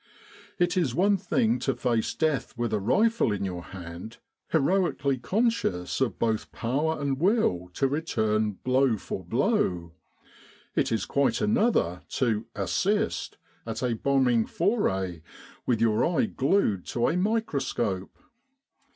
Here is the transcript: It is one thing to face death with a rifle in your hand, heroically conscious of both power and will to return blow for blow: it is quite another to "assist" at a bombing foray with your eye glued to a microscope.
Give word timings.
It 0.57 0.75
is 0.77 0.95
one 0.95 1.15
thing 1.15 1.59
to 1.59 1.75
face 1.75 2.15
death 2.15 2.57
with 2.57 2.73
a 2.73 2.79
rifle 2.79 3.31
in 3.31 3.45
your 3.45 3.61
hand, 3.65 4.17
heroically 4.49 5.19
conscious 5.19 6.01
of 6.01 6.17
both 6.17 6.51
power 6.51 6.99
and 6.99 7.19
will 7.19 7.69
to 7.75 7.87
return 7.87 8.53
blow 8.53 8.97
for 8.97 9.23
blow: 9.23 9.93
it 10.75 10.91
is 10.91 11.05
quite 11.05 11.39
another 11.39 12.01
to 12.17 12.47
"assist" 12.55 13.37
at 13.63 13.83
a 13.83 13.93
bombing 13.93 14.47
foray 14.47 15.21
with 15.67 15.79
your 15.79 16.03
eye 16.03 16.25
glued 16.25 16.87
to 16.87 17.07
a 17.07 17.15
microscope. 17.15 18.17